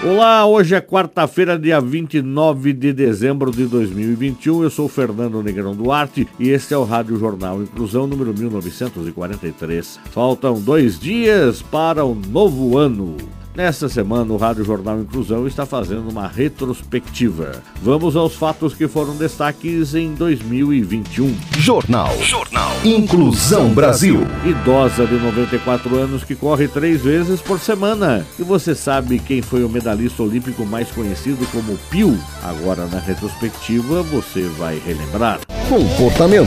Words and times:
Olá, 0.00 0.46
hoje 0.46 0.76
é 0.76 0.80
quarta-feira, 0.80 1.58
dia 1.58 1.80
29 1.80 2.72
de 2.72 2.92
dezembro 2.92 3.50
de 3.50 3.66
2021. 3.66 4.62
Eu 4.62 4.70
sou 4.70 4.88
Fernando 4.88 5.42
Negrão 5.42 5.74
Duarte 5.74 6.28
e 6.38 6.50
este 6.50 6.72
é 6.72 6.78
o 6.78 6.84
Rádio 6.84 7.18
Jornal 7.18 7.60
Inclusão 7.60 8.06
número 8.06 8.32
1943. 8.32 9.98
Faltam 10.12 10.60
dois 10.60 11.00
dias 11.00 11.62
para 11.62 12.04
o 12.04 12.14
novo 12.14 12.78
ano. 12.78 13.16
Nesta 13.58 13.88
semana, 13.88 14.32
o 14.32 14.36
Rádio 14.36 14.64
Jornal 14.64 15.00
Inclusão 15.00 15.44
está 15.44 15.66
fazendo 15.66 16.08
uma 16.08 16.28
retrospectiva. 16.28 17.60
Vamos 17.82 18.14
aos 18.14 18.36
fatos 18.36 18.72
que 18.72 18.86
foram 18.86 19.16
destaques 19.16 19.96
em 19.96 20.14
2021. 20.14 21.36
Jornal. 21.58 22.16
Jornal. 22.22 22.70
Inclusão 22.84 23.70
Brasil. 23.70 24.20
Idosa 24.46 25.04
de 25.08 25.16
94 25.16 25.96
anos 25.96 26.22
que 26.22 26.36
corre 26.36 26.68
três 26.68 27.02
vezes 27.02 27.40
por 27.40 27.58
semana. 27.58 28.24
E 28.38 28.44
você 28.44 28.76
sabe 28.76 29.18
quem 29.18 29.42
foi 29.42 29.64
o 29.64 29.68
medalhista 29.68 30.22
olímpico 30.22 30.64
mais 30.64 30.92
conhecido 30.92 31.44
como 31.50 31.76
Pio? 31.90 32.16
Agora, 32.44 32.86
na 32.86 33.00
retrospectiva, 33.00 34.04
você 34.04 34.42
vai 34.56 34.80
relembrar. 34.86 35.40
Comportamento. 35.68 36.46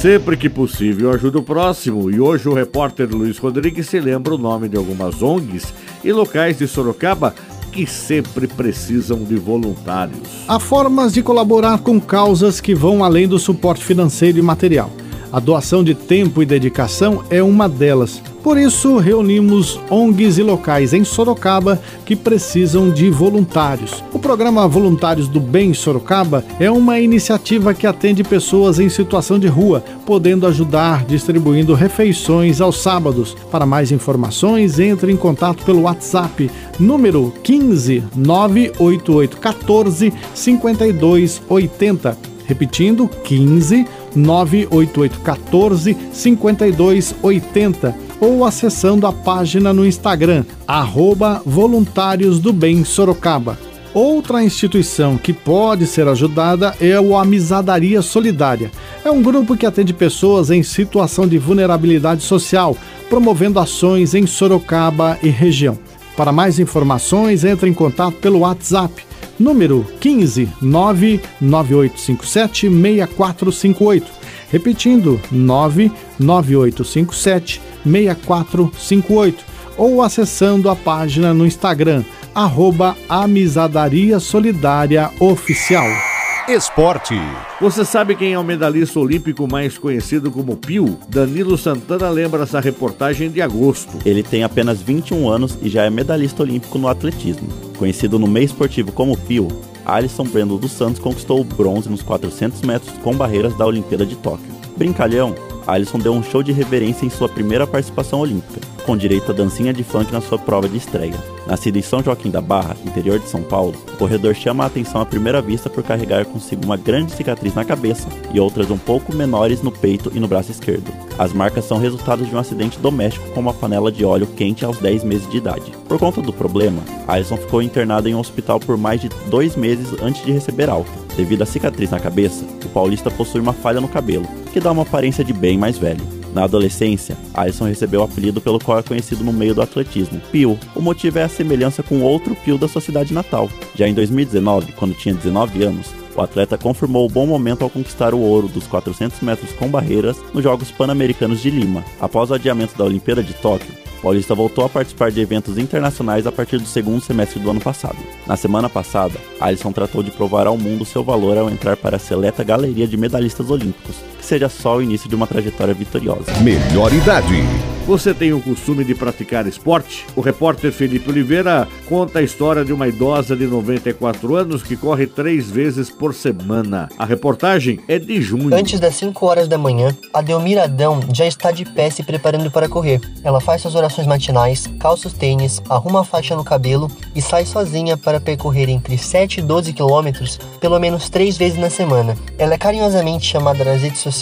Sempre 0.00 0.36
que 0.36 0.48
possível, 0.48 1.10
ajuda 1.10 1.40
o 1.40 1.42
próximo. 1.42 2.08
E 2.08 2.20
hoje 2.20 2.48
o 2.48 2.54
repórter 2.54 3.08
Luiz 3.10 3.36
Rodrigues 3.36 3.88
se 3.88 3.98
lembra 3.98 4.32
o 4.32 4.38
nome 4.38 4.68
de 4.68 4.76
algumas 4.76 5.20
ONGs 5.20 5.74
e 6.04 6.12
locais 6.12 6.56
de 6.56 6.68
Sorocaba 6.68 7.34
que 7.72 7.84
sempre 7.84 8.46
precisam 8.46 9.24
de 9.24 9.34
voluntários. 9.34 10.44
Há 10.46 10.60
formas 10.60 11.12
de 11.12 11.20
colaborar 11.20 11.78
com 11.80 12.00
causas 12.00 12.60
que 12.60 12.76
vão 12.76 13.02
além 13.02 13.26
do 13.26 13.40
suporte 13.40 13.84
financeiro 13.84 14.38
e 14.38 14.42
material. 14.42 14.88
A 15.32 15.40
doação 15.40 15.82
de 15.82 15.96
tempo 15.96 16.40
e 16.40 16.46
dedicação 16.46 17.24
é 17.28 17.42
uma 17.42 17.68
delas. 17.68 18.22
Por 18.42 18.56
isso, 18.56 18.98
reunimos 18.98 19.80
ONGs 19.90 20.38
e 20.38 20.42
locais 20.42 20.92
em 20.92 21.04
Sorocaba 21.04 21.80
que 22.06 22.14
precisam 22.14 22.90
de 22.90 23.10
voluntários. 23.10 24.02
O 24.12 24.18
programa 24.18 24.68
Voluntários 24.68 25.26
do 25.28 25.40
Bem 25.40 25.74
Sorocaba 25.74 26.44
é 26.60 26.70
uma 26.70 27.00
iniciativa 27.00 27.74
que 27.74 27.86
atende 27.86 28.22
pessoas 28.22 28.78
em 28.78 28.88
situação 28.88 29.38
de 29.38 29.48
rua, 29.48 29.82
podendo 30.06 30.46
ajudar 30.46 31.04
distribuindo 31.04 31.74
refeições 31.74 32.60
aos 32.60 32.80
sábados. 32.80 33.36
Para 33.50 33.66
mais 33.66 33.90
informações, 33.90 34.78
entre 34.78 35.10
em 35.12 35.16
contato 35.16 35.64
pelo 35.64 35.82
WhatsApp 35.82 36.50
número 36.78 37.32
15 37.42 38.04
988 38.14 39.36
14 39.36 40.12
5280. 40.34 42.16
Repetindo, 42.46 43.08
15 43.24 43.86
988 44.14 45.20
14 45.20 45.96
5280 46.12 47.94
ou 48.20 48.44
acessando 48.44 49.06
a 49.06 49.12
página 49.12 49.72
no 49.72 49.86
Instagram, 49.86 50.44
arroba 50.66 51.40
Voluntários 51.44 52.38
do 52.38 52.52
Bem 52.52 52.84
Sorocaba. 52.84 53.58
Outra 53.94 54.44
instituição 54.44 55.16
que 55.16 55.32
pode 55.32 55.86
ser 55.86 56.06
ajudada 56.06 56.74
é 56.80 57.00
o 57.00 57.16
Amizadaria 57.16 58.02
Solidária. 58.02 58.70
É 59.04 59.10
um 59.10 59.22
grupo 59.22 59.56
que 59.56 59.64
atende 59.64 59.92
pessoas 59.92 60.50
em 60.50 60.62
situação 60.62 61.26
de 61.26 61.38
vulnerabilidade 61.38 62.22
social, 62.22 62.76
promovendo 63.08 63.58
ações 63.58 64.14
em 64.14 64.26
Sorocaba 64.26 65.18
e 65.22 65.28
região. 65.28 65.78
Para 66.16 66.32
mais 66.32 66.58
informações, 66.58 67.44
entre 67.44 67.70
em 67.70 67.74
contato 67.74 68.16
pelo 68.16 68.40
WhatsApp 68.40 69.07
número 69.38 69.86
15 70.00 70.48
99857 70.60 72.68
6458. 72.68 74.10
Repetindo, 74.50 75.20
99857 75.30 77.60
6458 77.84 79.44
ou 79.76 80.02
acessando 80.02 80.68
a 80.68 80.74
página 80.74 81.32
no 81.32 81.46
Instagram, 81.46 82.02
arroba 82.34 82.96
Amizadaria 83.08 84.18
Solidária 84.18 85.12
Oficial. 85.20 86.17
Esporte. 86.48 87.14
Você 87.60 87.84
sabe 87.84 88.16
quem 88.16 88.32
é 88.32 88.38
o 88.38 88.42
medalhista 88.42 88.98
olímpico 88.98 89.46
mais 89.46 89.76
conhecido 89.76 90.30
como 90.30 90.56
Pio? 90.56 90.98
Danilo 91.06 91.58
Santana 91.58 92.08
lembra 92.08 92.44
essa 92.44 92.58
reportagem 92.58 93.30
de 93.30 93.42
agosto. 93.42 93.98
Ele 94.02 94.22
tem 94.22 94.42
apenas 94.42 94.80
21 94.80 95.28
anos 95.28 95.58
e 95.60 95.68
já 95.68 95.84
é 95.84 95.90
medalhista 95.90 96.42
olímpico 96.42 96.78
no 96.78 96.88
atletismo. 96.88 97.46
Conhecido 97.76 98.18
no 98.18 98.26
meio 98.26 98.46
esportivo 98.46 98.90
como 98.92 99.14
Pio, 99.14 99.46
Alisson 99.84 100.24
Brendo 100.24 100.56
dos 100.56 100.72
Santos 100.72 100.98
conquistou 100.98 101.38
o 101.38 101.44
bronze 101.44 101.90
nos 101.90 102.00
400 102.00 102.62
metros 102.62 102.96
com 103.02 103.14
barreiras 103.14 103.54
da 103.58 103.66
Olimpíada 103.66 104.06
de 104.06 104.16
Tóquio. 104.16 104.48
Brincalhão, 104.74 105.34
Alisson 105.68 105.98
deu 105.98 106.14
um 106.14 106.22
show 106.22 106.42
de 106.42 106.50
reverência 106.50 107.04
em 107.04 107.10
sua 107.10 107.28
primeira 107.28 107.66
participação 107.66 108.20
olímpica, 108.20 108.58
com 108.86 108.96
direito 108.96 109.30
a 109.30 109.34
dancinha 109.34 109.70
de 109.70 109.84
funk 109.84 110.10
na 110.10 110.22
sua 110.22 110.38
prova 110.38 110.66
de 110.66 110.78
estreia. 110.78 111.22
Nascido 111.46 111.76
em 111.76 111.82
São 111.82 112.02
Joaquim 112.02 112.30
da 112.30 112.40
Barra, 112.40 112.74
interior 112.86 113.18
de 113.18 113.28
São 113.28 113.42
Paulo, 113.42 113.74
o 113.92 113.96
corredor 113.98 114.34
chama 114.34 114.64
a 114.64 114.66
atenção 114.66 114.98
à 114.98 115.04
primeira 115.04 115.42
vista 115.42 115.68
por 115.68 115.82
carregar 115.82 116.24
consigo 116.24 116.64
uma 116.64 116.78
grande 116.78 117.12
cicatriz 117.12 117.54
na 117.54 117.66
cabeça 117.66 118.08
e 118.32 118.40
outras 118.40 118.70
um 118.70 118.78
pouco 118.78 119.14
menores 119.14 119.60
no 119.60 119.70
peito 119.70 120.10
e 120.14 120.18
no 120.18 120.26
braço 120.26 120.50
esquerdo. 120.50 120.90
As 121.18 121.34
marcas 121.34 121.66
são 121.66 121.78
resultado 121.78 122.24
de 122.24 122.34
um 122.34 122.38
acidente 122.38 122.78
doméstico 122.78 123.28
com 123.32 123.40
uma 123.40 123.52
panela 123.52 123.92
de 123.92 124.06
óleo 124.06 124.26
quente 124.26 124.64
aos 124.64 124.78
10 124.78 125.04
meses 125.04 125.30
de 125.30 125.36
idade. 125.36 125.70
Por 125.86 125.98
conta 125.98 126.22
do 126.22 126.32
problema, 126.32 126.80
Alisson 127.06 127.36
ficou 127.36 127.60
internado 127.60 128.08
em 128.08 128.14
um 128.14 128.20
hospital 128.20 128.58
por 128.58 128.78
mais 128.78 129.02
de 129.02 129.10
dois 129.28 129.54
meses 129.54 129.94
antes 130.00 130.24
de 130.24 130.32
receber 130.32 130.70
alta. 130.70 131.07
Devido 131.18 131.42
à 131.42 131.46
cicatriz 131.46 131.90
na 131.90 131.98
cabeça, 131.98 132.44
o 132.64 132.68
paulista 132.68 133.10
possui 133.10 133.40
uma 133.40 133.52
falha 133.52 133.80
no 133.80 133.88
cabelo, 133.88 134.24
que 134.52 134.60
dá 134.60 134.70
uma 134.70 134.82
aparência 134.82 135.24
de 135.24 135.32
bem 135.32 135.58
mais 135.58 135.76
velho. 135.76 136.00
Na 136.32 136.44
adolescência, 136.44 137.16
Alisson 137.34 137.64
recebeu 137.64 138.02
o 138.02 138.04
apelido 138.04 138.40
pelo 138.40 138.60
qual 138.60 138.78
é 138.78 138.84
conhecido 138.84 139.24
no 139.24 139.32
meio 139.32 139.52
do 139.52 139.60
atletismo, 139.60 140.20
Pio. 140.30 140.56
O 140.76 140.80
motivo 140.80 141.18
é 141.18 141.24
a 141.24 141.28
semelhança 141.28 141.82
com 141.82 142.02
outro 142.02 142.36
Pio 142.36 142.56
da 142.56 142.68
sua 142.68 142.80
cidade 142.80 143.12
natal. 143.12 143.50
Já 143.74 143.88
em 143.88 143.94
2019, 143.94 144.70
quando 144.74 144.94
tinha 144.94 145.12
19 145.12 145.64
anos, 145.64 145.88
o 146.14 146.20
atleta 146.20 146.56
confirmou 146.56 147.04
o 147.04 147.10
bom 147.10 147.26
momento 147.26 147.64
ao 147.64 147.70
conquistar 147.70 148.14
o 148.14 148.20
ouro 148.20 148.46
dos 148.46 148.68
400 148.68 149.20
metros 149.20 149.52
com 149.54 149.66
barreiras 149.66 150.16
nos 150.32 150.44
Jogos 150.44 150.70
Pan-Americanos 150.70 151.42
de 151.42 151.50
Lima. 151.50 151.84
Após 152.00 152.30
o 152.30 152.34
adiamento 152.34 152.78
da 152.78 152.84
Olimpíada 152.84 153.24
de 153.24 153.34
Tóquio, 153.34 153.74
Paulista 154.02 154.34
voltou 154.34 154.64
a 154.64 154.68
participar 154.68 155.10
de 155.10 155.20
eventos 155.20 155.58
internacionais 155.58 156.26
a 156.26 156.32
partir 156.32 156.58
do 156.58 156.66
segundo 156.66 157.00
semestre 157.00 157.40
do 157.40 157.50
ano 157.50 157.60
passado. 157.60 157.98
Na 158.26 158.36
semana 158.36 158.68
passada, 158.68 159.18
Alisson 159.40 159.72
tratou 159.72 160.02
de 160.02 160.10
provar 160.10 160.46
ao 160.46 160.56
mundo 160.56 160.84
seu 160.84 161.02
valor 161.02 161.36
ao 161.36 161.50
entrar 161.50 161.76
para 161.76 161.96
a 161.96 162.00
seleta 162.00 162.44
galeria 162.44 162.86
de 162.86 162.96
medalhistas 162.96 163.50
olímpicos, 163.50 163.96
seja 164.28 164.48
só 164.48 164.76
o 164.76 164.82
início 164.82 165.08
de 165.08 165.14
uma 165.14 165.26
trajetória 165.26 165.72
vitoriosa. 165.72 166.30
Melhor 166.42 166.92
idade. 166.92 167.42
Você 167.86 168.12
tem 168.12 168.34
o 168.34 168.42
costume 168.42 168.84
de 168.84 168.94
praticar 168.94 169.46
esporte? 169.46 170.04
O 170.14 170.20
repórter 170.20 170.70
Felipe 170.70 171.08
Oliveira 171.08 171.66
conta 171.88 172.18
a 172.18 172.22
história 172.22 172.62
de 172.62 172.70
uma 172.70 172.86
idosa 172.86 173.34
de 173.34 173.46
94 173.46 174.36
anos 174.36 174.62
que 174.62 174.76
corre 174.76 175.06
três 175.06 175.50
vezes 175.50 175.88
por 175.88 176.12
semana. 176.12 176.90
A 176.98 177.06
reportagem 177.06 177.80
é 177.88 177.98
de 177.98 178.20
junho. 178.20 178.54
Antes 178.54 178.78
das 178.78 178.94
5 178.96 179.24
horas 179.24 179.48
da 179.48 179.56
manhã, 179.56 179.96
a 180.12 180.20
Delmira 180.20 180.64
Adão 180.64 181.00
já 181.14 181.26
está 181.26 181.50
de 181.50 181.64
pé 181.64 181.88
se 181.88 182.02
preparando 182.02 182.50
para 182.50 182.68
correr. 182.68 183.00
Ela 183.24 183.40
faz 183.40 183.62
suas 183.62 183.74
orações 183.74 184.06
matinais, 184.06 184.66
calça 184.78 185.08
os 185.08 185.14
tênis, 185.14 185.62
arruma 185.70 186.02
a 186.02 186.04
faixa 186.04 186.36
no 186.36 186.44
cabelo 186.44 186.90
e 187.16 187.22
sai 187.22 187.46
sozinha 187.46 187.96
para 187.96 188.20
percorrer 188.20 188.68
entre 188.68 188.98
7 188.98 189.40
e 189.40 189.42
12 189.42 189.72
quilômetros 189.72 190.38
pelo 190.60 190.78
menos 190.78 191.08
três 191.08 191.38
vezes 191.38 191.58
na 191.58 191.70
semana. 191.70 192.14
Ela 192.36 192.52
é 192.52 192.58
carinhosamente 192.58 193.26
chamada 193.26 193.64
nas 193.64 193.80
redes 193.80 194.00
sociais 194.00 194.17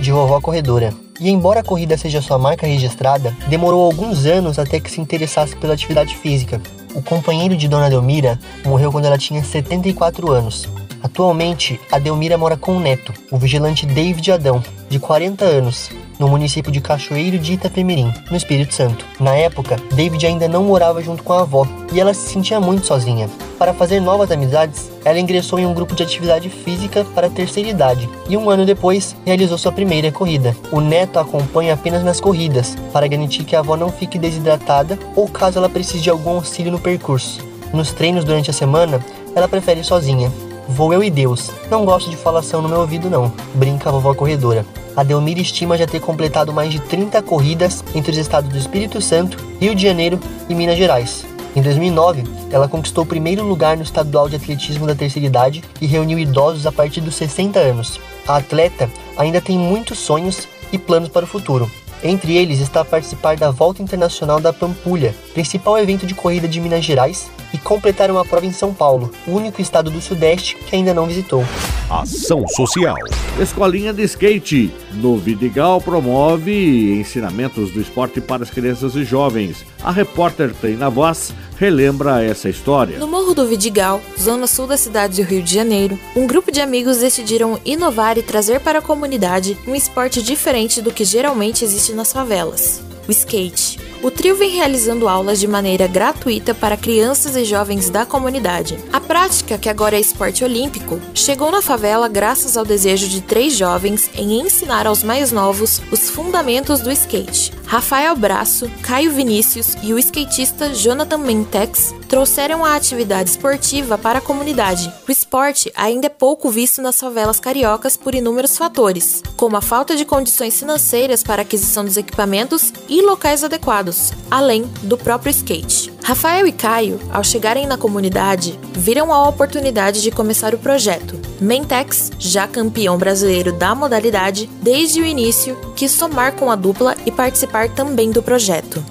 de 0.00 0.12
vovó 0.12 0.40
corredora. 0.40 0.94
E 1.20 1.30
embora 1.30 1.60
a 1.60 1.64
corrida 1.64 1.96
seja 1.96 2.20
sua 2.20 2.38
marca 2.38 2.66
registrada, 2.66 3.36
demorou 3.48 3.84
alguns 3.84 4.26
anos 4.26 4.58
até 4.58 4.80
que 4.80 4.90
se 4.90 5.00
interessasse 5.00 5.54
pela 5.56 5.74
atividade 5.74 6.16
física. 6.16 6.60
O 6.94 7.02
companheiro 7.02 7.56
de 7.56 7.68
Dona 7.68 7.90
Delmira 7.90 8.38
morreu 8.64 8.90
quando 8.90 9.04
ela 9.04 9.18
tinha 9.18 9.42
74 9.42 10.30
anos. 10.30 10.68
Atualmente, 11.02 11.78
a 11.92 11.98
Delmira 11.98 12.38
mora 12.38 12.56
com 12.56 12.76
o 12.76 12.80
neto, 12.80 13.12
o 13.30 13.36
vigilante 13.36 13.84
David 13.84 14.32
Adão, 14.32 14.62
de 14.88 14.98
40 14.98 15.44
anos, 15.44 15.90
no 16.18 16.28
município 16.28 16.70
de 16.70 16.80
Cachoeiro 16.80 17.38
de 17.38 17.54
Itapemirim, 17.54 18.12
no 18.30 18.36
Espírito 18.36 18.74
Santo. 18.74 19.04
Na 19.18 19.34
época, 19.34 19.76
David 19.94 20.26
ainda 20.26 20.48
não 20.48 20.64
morava 20.64 21.02
junto 21.02 21.22
com 21.22 21.32
a 21.32 21.40
avó 21.40 21.66
e 21.92 22.00
ela 22.00 22.14
se 22.14 22.32
sentia 22.32 22.60
muito 22.60 22.86
sozinha. 22.86 23.28
Para 23.58 23.74
fazer 23.74 24.00
novas 24.00 24.30
amizades, 24.30 24.90
ela 25.04 25.18
ingressou 25.18 25.58
em 25.58 25.66
um 25.66 25.74
grupo 25.74 25.94
de 25.94 26.02
atividade 26.02 26.48
física 26.48 27.04
para 27.14 27.26
a 27.26 27.30
terceira 27.30 27.68
idade 27.68 28.08
e 28.28 28.36
um 28.36 28.50
ano 28.50 28.66
depois 28.66 29.16
realizou 29.24 29.58
sua 29.58 29.72
primeira 29.72 30.10
corrida. 30.12 30.56
O 30.70 30.80
neto 30.80 31.18
a 31.18 31.22
acompanha 31.22 31.74
apenas 31.74 32.04
nas 32.04 32.20
corridas, 32.20 32.76
para 32.92 33.08
garantir 33.08 33.44
que 33.44 33.56
a 33.56 33.60
avó 33.60 33.76
não 33.76 33.90
fique 33.90 34.18
desidratada 34.18 34.98
ou 35.16 35.28
caso 35.28 35.58
ela 35.58 35.68
precise 35.68 36.02
de 36.02 36.10
algum 36.10 36.36
auxílio 36.36 36.72
no 36.72 36.78
percurso. 36.78 37.40
Nos 37.72 37.92
treinos 37.92 38.24
durante 38.24 38.50
a 38.50 38.54
semana, 38.54 39.04
ela 39.34 39.48
prefere 39.48 39.82
sozinha. 39.82 40.30
Vou 40.68 40.92
eu 40.92 41.04
e 41.04 41.10
Deus. 41.10 41.50
Não 41.70 41.84
gosto 41.84 42.10
de 42.10 42.16
falação 42.16 42.62
no 42.62 42.68
meu 42.68 42.80
ouvido, 42.80 43.10
não. 43.10 43.32
Brinca 43.54 43.88
a 43.88 43.92
vovó 43.92 44.14
corredora. 44.14 44.64
A 44.96 45.02
Delmira 45.02 45.40
estima 45.40 45.76
já 45.76 45.86
ter 45.86 46.00
completado 46.00 46.52
mais 46.52 46.70
de 46.70 46.78
30 46.80 47.20
corridas 47.22 47.84
entre 47.94 48.12
os 48.12 48.18
estados 48.18 48.50
do 48.50 48.58
Espírito 48.58 49.00
Santo, 49.00 49.36
Rio 49.60 49.74
de 49.74 49.82
Janeiro 49.82 50.18
e 50.48 50.54
Minas 50.54 50.78
Gerais. 50.78 51.26
Em 51.54 51.62
2009, 51.62 52.24
ela 52.50 52.68
conquistou 52.68 53.04
o 53.04 53.06
primeiro 53.06 53.44
lugar 53.44 53.76
no 53.76 53.82
estadual 53.82 54.28
de 54.28 54.36
atletismo 54.36 54.86
da 54.86 54.94
terceira 54.94 55.26
idade 55.26 55.62
e 55.80 55.86
reuniu 55.86 56.18
idosos 56.18 56.66
a 56.66 56.72
partir 56.72 57.00
dos 57.00 57.14
60 57.14 57.58
anos. 57.58 58.00
A 58.26 58.36
atleta 58.36 58.90
ainda 59.16 59.40
tem 59.40 59.58
muitos 59.58 59.98
sonhos 59.98 60.48
e 60.72 60.78
planos 60.78 61.08
para 61.08 61.24
o 61.24 61.28
futuro. 61.28 61.70
Entre 62.02 62.36
eles 62.36 62.60
está 62.60 62.84
participar 62.84 63.36
da 63.36 63.50
Volta 63.50 63.82
Internacional 63.82 64.40
da 64.40 64.52
Pampulha, 64.52 65.14
principal 65.32 65.78
evento 65.78 66.06
de 66.06 66.14
corrida 66.14 66.48
de 66.48 66.60
Minas 66.60 66.84
Gerais, 66.84 67.30
e 67.54 67.58
completar 67.58 68.10
uma 68.10 68.24
prova 68.24 68.44
em 68.44 68.52
São 68.52 68.74
Paulo, 68.74 69.12
o 69.28 69.30
único 69.30 69.62
estado 69.62 69.88
do 69.88 70.00
Sudeste 70.00 70.56
que 70.56 70.74
ainda 70.74 70.92
não 70.92 71.06
visitou. 71.06 71.44
Ação 71.88 72.44
Social. 72.48 72.96
Escolinha 73.40 73.92
de 73.92 74.02
Skate. 74.02 74.74
No 74.94 75.16
Vidigal 75.16 75.80
promove 75.80 76.98
ensinamentos 76.98 77.70
do 77.70 77.80
esporte 77.80 78.20
para 78.20 78.42
as 78.42 78.50
crianças 78.50 78.96
e 78.96 79.04
jovens. 79.04 79.64
A 79.82 79.92
repórter 79.92 80.52
Treina 80.52 80.90
Voz 80.90 81.32
relembra 81.56 82.24
essa 82.24 82.48
história. 82.48 82.98
No 82.98 83.06
Morro 83.06 83.34
do 83.34 83.46
Vidigal, 83.46 84.00
zona 84.20 84.48
sul 84.48 84.66
da 84.66 84.76
cidade 84.76 85.22
do 85.22 85.28
Rio 85.28 85.42
de 85.42 85.54
Janeiro, 85.54 85.96
um 86.16 86.26
grupo 86.26 86.50
de 86.50 86.60
amigos 86.60 86.98
decidiram 86.98 87.60
inovar 87.64 88.18
e 88.18 88.22
trazer 88.22 88.58
para 88.58 88.80
a 88.80 88.82
comunidade 88.82 89.56
um 89.68 89.76
esporte 89.76 90.20
diferente 90.20 90.82
do 90.82 90.92
que 90.92 91.04
geralmente 91.04 91.64
existe 91.64 91.92
nas 91.92 92.12
favelas: 92.12 92.82
o 93.06 93.12
skate. 93.12 93.83
O 94.04 94.10
trio 94.10 94.36
vem 94.36 94.50
realizando 94.50 95.08
aulas 95.08 95.40
de 95.40 95.48
maneira 95.48 95.86
gratuita 95.86 96.54
para 96.54 96.76
crianças 96.76 97.36
e 97.36 97.42
jovens 97.42 97.88
da 97.88 98.04
comunidade. 98.04 98.76
A 98.92 99.00
prática, 99.00 99.56
que 99.56 99.66
agora 99.66 99.96
é 99.96 99.98
esporte 99.98 100.44
olímpico, 100.44 101.00
chegou 101.14 101.50
na 101.50 101.62
favela 101.62 102.06
graças 102.06 102.58
ao 102.58 102.66
desejo 102.66 103.08
de 103.08 103.22
três 103.22 103.56
jovens 103.56 104.10
em 104.14 104.42
ensinar 104.42 104.86
aos 104.86 105.02
mais 105.02 105.32
novos 105.32 105.80
os 105.90 106.10
fundamentos 106.10 106.82
do 106.82 106.92
skate. 106.92 107.50
Rafael 107.66 108.14
Braço, 108.14 108.70
Caio 108.82 109.10
Vinícius 109.10 109.76
e 109.82 109.92
o 109.92 109.98
skatista 109.98 110.72
Jonathan 110.72 111.18
Mentex 111.18 111.94
trouxeram 112.08 112.64
a 112.64 112.76
atividade 112.76 113.30
esportiva 113.30 113.98
para 113.98 114.18
a 114.18 114.22
comunidade. 114.22 114.92
O 115.08 115.10
esporte 115.10 115.72
ainda 115.74 116.06
é 116.06 116.10
pouco 116.10 116.50
visto 116.50 116.80
nas 116.80 117.00
favelas 117.00 117.40
cariocas 117.40 117.96
por 117.96 118.14
inúmeros 118.14 118.56
fatores, 118.56 119.22
como 119.36 119.56
a 119.56 119.62
falta 119.62 119.96
de 119.96 120.04
condições 120.04 120.58
financeiras 120.58 121.22
para 121.22 121.42
aquisição 121.42 121.84
dos 121.84 121.96
equipamentos 121.96 122.72
e 122.88 123.02
locais 123.02 123.42
adequados 123.42 124.12
além 124.34 124.64
do 124.82 124.98
próprio 124.98 125.30
skate. 125.30 125.92
Rafael 126.02 126.44
e 126.44 126.50
Caio, 126.50 127.00
ao 127.12 127.22
chegarem 127.22 127.68
na 127.68 127.78
comunidade, 127.78 128.58
viram 128.72 129.12
a 129.12 129.28
oportunidade 129.28 130.02
de 130.02 130.10
começar 130.10 130.52
o 130.52 130.58
projeto. 130.58 131.18
Mentex, 131.40 132.10
já 132.18 132.48
campeão 132.48 132.98
brasileiro 132.98 133.52
da 133.52 133.76
modalidade, 133.76 134.50
desde 134.60 135.00
o 135.00 135.04
início 135.04 135.56
quis 135.76 135.92
somar 135.92 136.32
com 136.32 136.50
a 136.50 136.56
dupla 136.56 136.96
e 137.06 137.12
participar 137.12 137.53
também 137.68 138.10
do 138.10 138.20
projeto. 138.20 138.84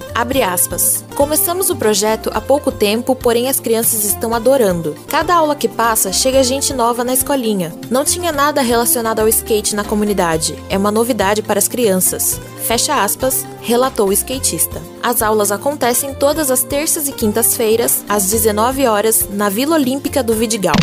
Começamos 1.15 1.69
o 1.69 1.75
projeto 1.75 2.31
há 2.33 2.39
pouco 2.39 2.71
tempo, 2.71 3.13
porém 3.13 3.49
as 3.49 3.59
crianças 3.59 4.05
estão 4.05 4.33
adorando. 4.33 4.95
Cada 5.09 5.35
aula 5.35 5.53
que 5.53 5.67
passa, 5.67 6.13
chega 6.13 6.41
gente 6.43 6.73
nova 6.73 7.03
na 7.03 7.13
escolinha. 7.13 7.73
Não 7.89 8.05
tinha 8.05 8.31
nada 8.31 8.61
relacionado 8.61 9.19
ao 9.19 9.27
skate 9.27 9.75
na 9.75 9.83
comunidade. 9.83 10.57
É 10.69 10.77
uma 10.77 10.91
novidade 10.91 11.41
para 11.41 11.59
as 11.59 11.67
crianças. 11.67 12.39
Fecha 12.63 13.03
aspas, 13.03 13.45
relatou 13.61 14.07
o 14.07 14.13
skatista. 14.13 14.81
As 15.03 15.21
aulas 15.21 15.51
acontecem 15.51 16.13
todas 16.13 16.49
as 16.49 16.63
terças 16.63 17.09
e 17.09 17.11
quintas-feiras, 17.11 18.05
às 18.07 18.31
19 18.31 18.87
horas, 18.87 19.27
na 19.33 19.49
Vila 19.49 19.75
Olímpica 19.75 20.23
do 20.23 20.33
Vidigal. 20.33 20.75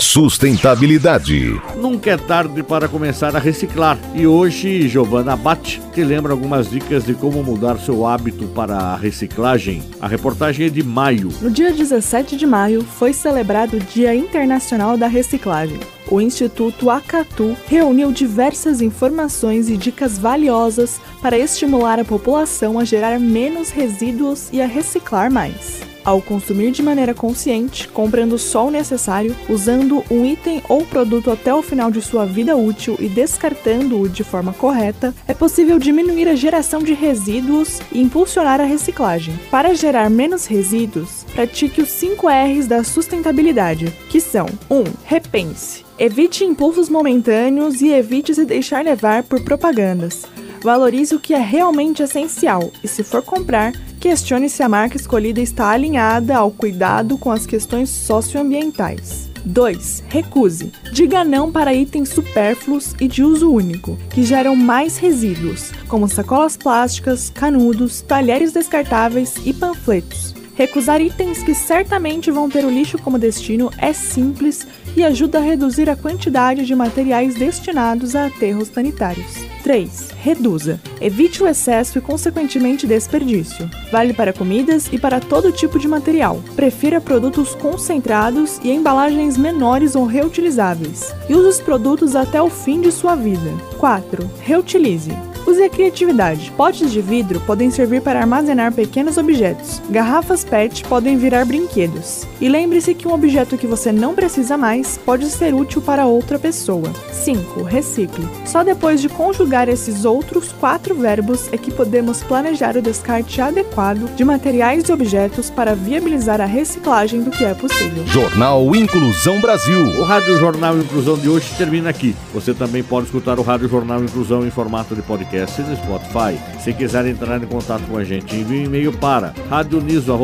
Sustentabilidade. 0.00 1.60
Nunca 1.76 2.10
é 2.10 2.16
tarde 2.16 2.64
para 2.64 2.88
começar 2.88 3.36
a 3.36 3.38
reciclar. 3.38 3.96
E 4.12 4.26
hoje, 4.26 4.88
Giovana 4.88 5.36
Bate 5.36 5.80
te 5.94 6.02
lembra 6.02 6.32
algumas 6.32 6.68
dicas 6.68 7.04
de 7.04 7.14
como 7.14 7.44
mudar 7.44 7.78
seu 7.78 8.04
hábito 8.04 8.46
para 8.48 8.76
a 8.76 8.96
reciclagem. 8.96 9.84
A 10.00 10.08
reportagem 10.08 10.66
é 10.66 10.68
de 10.68 10.82
maio. 10.82 11.28
No 11.40 11.50
dia 11.50 11.72
17 11.72 12.36
de 12.36 12.46
maio, 12.46 12.82
foi 12.82 13.12
celebrado 13.12 13.76
o 13.76 13.80
Dia 13.80 14.12
Internacional 14.16 14.96
da 14.96 15.06
Reciclagem 15.06 15.78
o 16.10 16.20
Instituto 16.20 16.90
Acatu 16.90 17.56
reuniu 17.66 18.10
diversas 18.10 18.80
informações 18.80 19.70
e 19.70 19.76
dicas 19.76 20.18
valiosas 20.18 21.00
para 21.22 21.38
estimular 21.38 22.00
a 22.00 22.04
população 22.04 22.78
a 22.78 22.84
gerar 22.84 23.18
menos 23.20 23.70
resíduos 23.70 24.48
e 24.52 24.60
a 24.60 24.66
reciclar 24.66 25.30
mais. 25.30 25.89
Ao 26.04 26.20
consumir 26.22 26.70
de 26.70 26.82
maneira 26.82 27.12
consciente, 27.12 27.88
comprando 27.88 28.38
só 28.38 28.66
o 28.66 28.70
necessário, 28.70 29.36
usando 29.48 30.02
um 30.10 30.24
item 30.24 30.62
ou 30.68 30.84
produto 30.84 31.30
até 31.30 31.54
o 31.54 31.62
final 31.62 31.90
de 31.90 32.00
sua 32.00 32.24
vida 32.24 32.56
útil 32.56 32.96
e 32.98 33.08
descartando-o 33.08 34.08
de 34.08 34.24
forma 34.24 34.52
correta, 34.52 35.14
é 35.28 35.34
possível 35.34 35.78
diminuir 35.78 36.28
a 36.28 36.34
geração 36.34 36.82
de 36.82 36.94
resíduos 36.94 37.80
e 37.92 38.00
impulsionar 38.00 38.60
a 38.60 38.64
reciclagem. 38.64 39.38
Para 39.50 39.74
gerar 39.74 40.08
menos 40.08 40.46
resíduos, 40.46 41.24
pratique 41.34 41.82
os 41.82 41.90
5 41.90 42.26
R's 42.28 42.66
da 42.66 42.82
sustentabilidade, 42.82 43.92
que 44.08 44.20
são 44.20 44.46
1. 44.70 44.74
Um, 44.74 44.84
repense. 45.04 45.84
Evite 45.98 46.44
impulsos 46.44 46.88
momentâneos 46.88 47.82
e 47.82 47.88
evite 47.88 48.34
se 48.34 48.46
deixar 48.46 48.82
levar 48.82 49.22
por 49.22 49.42
propagandas. 49.42 50.24
Valorize 50.62 51.14
o 51.14 51.20
que 51.20 51.34
é 51.34 51.38
realmente 51.38 52.02
essencial 52.02 52.70
e, 52.82 52.88
se 52.88 53.02
for 53.02 53.22
comprar, 53.22 53.72
questione 54.00 54.48
se 54.48 54.62
a 54.62 54.68
marca 54.68 54.96
escolhida 54.96 55.42
está 55.42 55.68
alinhada 55.68 56.34
ao 56.34 56.50
cuidado 56.50 57.18
com 57.18 57.30
as 57.30 57.44
questões 57.44 57.90
socioambientais. 57.90 59.28
2. 59.44 60.04
Recuse. 60.08 60.72
Diga 60.92 61.22
não 61.22 61.52
para 61.52 61.74
itens 61.74 62.08
supérfluos 62.08 62.94
e 62.98 63.06
de 63.06 63.22
uso 63.22 63.50
único, 63.52 63.98
que 64.10 64.22
geram 64.22 64.56
mais 64.56 64.96
resíduos, 64.96 65.70
como 65.86 66.08
sacolas 66.08 66.56
plásticas, 66.56 67.30
canudos, 67.30 68.00
talheres 68.00 68.52
descartáveis 68.52 69.34
e 69.44 69.52
panfletos. 69.52 70.34
Recusar 70.54 71.00
itens 71.00 71.42
que 71.42 71.54
certamente 71.54 72.30
vão 72.30 72.48
ter 72.48 72.64
o 72.64 72.70
lixo 72.70 72.98
como 72.98 73.18
destino 73.18 73.70
é 73.78 73.92
simples 73.92 74.66
e 74.96 75.04
ajuda 75.04 75.38
a 75.38 75.42
reduzir 75.42 75.88
a 75.88 75.96
quantidade 75.96 76.66
de 76.66 76.74
materiais 76.74 77.34
destinados 77.34 78.14
a 78.14 78.26
aterros 78.26 78.68
sanitários. 78.68 79.49
3. 79.70 80.10
Reduza. 80.20 80.80
Evite 81.00 81.44
o 81.44 81.46
excesso 81.46 81.96
e, 81.96 82.00
consequentemente, 82.00 82.88
desperdício. 82.88 83.70
Vale 83.92 84.12
para 84.12 84.32
comidas 84.32 84.88
e 84.90 84.98
para 84.98 85.20
todo 85.20 85.52
tipo 85.52 85.78
de 85.78 85.86
material. 85.86 86.42
Prefira 86.56 87.00
produtos 87.00 87.54
concentrados 87.54 88.58
e 88.64 88.72
embalagens 88.72 89.36
menores 89.36 89.94
ou 89.94 90.06
reutilizáveis. 90.06 91.14
E 91.28 91.34
use 91.36 91.46
os 91.46 91.60
produtos 91.60 92.16
até 92.16 92.42
o 92.42 92.50
fim 92.50 92.80
de 92.80 92.90
sua 92.90 93.14
vida. 93.14 93.52
4. 93.78 94.28
Reutilize. 94.40 95.29
Use 95.50 95.64
a 95.64 95.68
criatividade. 95.68 96.52
Potes 96.56 96.92
de 96.92 97.00
vidro 97.00 97.40
podem 97.40 97.72
servir 97.72 98.02
para 98.02 98.20
armazenar 98.20 98.72
pequenos 98.72 99.18
objetos. 99.18 99.82
Garrafas 99.90 100.44
PET 100.44 100.84
podem 100.84 101.16
virar 101.16 101.44
brinquedos. 101.44 102.24
E 102.40 102.48
lembre-se 102.48 102.94
que 102.94 103.08
um 103.08 103.12
objeto 103.12 103.58
que 103.58 103.66
você 103.66 103.90
não 103.90 104.14
precisa 104.14 104.56
mais 104.56 104.96
pode 104.96 105.26
ser 105.26 105.52
útil 105.52 105.82
para 105.82 106.06
outra 106.06 106.38
pessoa. 106.38 106.92
5. 107.12 107.64
Recicle. 107.64 108.28
Só 108.46 108.62
depois 108.62 109.00
de 109.00 109.08
conjugar 109.08 109.68
esses 109.68 110.04
outros 110.04 110.52
quatro 110.52 110.94
verbos 110.94 111.52
é 111.52 111.58
que 111.58 111.72
podemos 111.72 112.22
planejar 112.22 112.76
o 112.76 112.82
descarte 112.82 113.40
adequado 113.40 114.08
de 114.14 114.24
materiais 114.24 114.88
e 114.88 114.92
objetos 114.92 115.50
para 115.50 115.74
viabilizar 115.74 116.40
a 116.40 116.46
reciclagem 116.46 117.22
do 117.22 117.32
que 117.32 117.44
é 117.44 117.54
possível. 117.54 118.06
Jornal 118.06 118.72
Inclusão 118.76 119.40
Brasil. 119.40 119.80
O 119.98 120.04
Rádio 120.04 120.38
Jornal 120.38 120.78
Inclusão 120.78 121.18
de 121.18 121.28
hoje 121.28 121.52
termina 121.58 121.90
aqui. 121.90 122.14
Você 122.32 122.54
também 122.54 122.84
pode 122.84 123.06
escutar 123.06 123.40
o 123.40 123.42
Rádio 123.42 123.68
Jornal 123.68 124.04
Inclusão 124.04 124.46
em 124.46 124.50
formato 124.50 124.94
de 124.94 125.02
podcast 125.02 125.39
podcast 125.40 125.60
e 125.60 125.64
no 125.64 125.76
Spotify. 125.76 126.60
Se 126.60 126.72
quiser 126.72 127.06
entrar 127.06 127.42
em 127.42 127.46
contato 127.46 127.82
com 127.88 127.96
a 127.96 128.04
gente, 128.04 128.36
envie 128.36 128.60
um 128.60 128.64
e-mail 128.64 128.92
para 128.92 129.32
radioniso.br, 129.48 130.16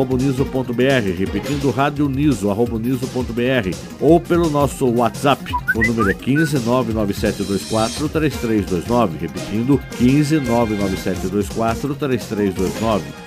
repetindo 1.17 1.71
radioniso.br 1.71 3.75
ou 3.99 4.19
pelo 4.19 4.49
nosso 4.49 4.87
WhatsApp. 4.87 5.51
O 5.75 5.81
número 5.81 6.09
é 6.09 6.13
15 6.13 6.59
99724 6.59 8.09
3329, 8.09 9.17
repetindo 9.19 9.79
15 9.97 10.39
99724 10.39 11.95
3329. 11.95 13.26